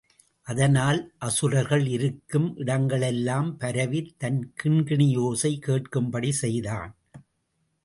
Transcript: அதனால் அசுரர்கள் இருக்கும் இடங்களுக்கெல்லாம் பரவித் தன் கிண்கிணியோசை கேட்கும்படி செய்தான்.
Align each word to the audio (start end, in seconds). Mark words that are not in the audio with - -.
அதனால் 0.47 0.99
அசுரர்கள் 1.17 1.85
இருக்கும் 1.87 2.47
இடங்களுக்கெல்லாம் 2.57 3.51
பரவித் 3.57 4.11
தன் 4.17 4.41
கிண்கிணியோசை 4.63 5.53
கேட்கும்படி 5.67 6.29
செய்தான். 6.41 6.91